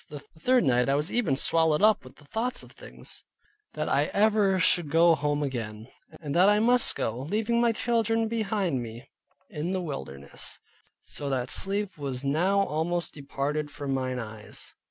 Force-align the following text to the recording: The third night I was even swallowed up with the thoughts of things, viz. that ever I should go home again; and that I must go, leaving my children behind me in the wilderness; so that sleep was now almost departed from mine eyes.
The 0.09 0.17
third 0.17 0.63
night 0.63 0.89
I 0.89 0.95
was 0.95 1.11
even 1.11 1.35
swallowed 1.35 1.83
up 1.83 2.03
with 2.03 2.15
the 2.15 2.25
thoughts 2.25 2.63
of 2.63 2.71
things, 2.71 3.23
viz. 3.75 3.75
that 3.85 3.89
ever 4.15 4.55
I 4.55 4.57
should 4.57 4.89
go 4.89 5.13
home 5.13 5.43
again; 5.43 5.89
and 6.19 6.33
that 6.33 6.49
I 6.49 6.59
must 6.59 6.95
go, 6.95 7.19
leaving 7.19 7.61
my 7.61 7.71
children 7.71 8.27
behind 8.27 8.81
me 8.81 9.11
in 9.51 9.73
the 9.73 9.81
wilderness; 9.83 10.59
so 11.03 11.29
that 11.29 11.51
sleep 11.51 11.99
was 11.99 12.25
now 12.25 12.61
almost 12.61 13.13
departed 13.13 13.69
from 13.69 13.93
mine 13.93 14.17
eyes. 14.17 14.73